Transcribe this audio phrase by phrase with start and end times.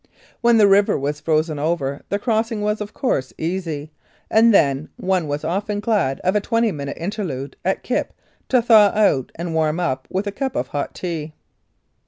[0.41, 3.91] When the river was frozen over the crossing was, of course, easy,
[4.31, 8.11] and then one was often glad of a twenty minute interlude at Kipp
[8.49, 11.33] to thaw out and warm up with a cup of hot tea.